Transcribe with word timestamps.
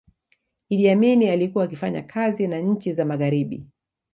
iddi 0.69 0.89
amini 0.89 1.29
alikuwa 1.29 1.63
akifanya 1.63 2.01
kazi 2.03 2.47
na 2.47 2.59
nchi 2.59 2.93
za 2.93 3.05
magharibi 3.05 3.65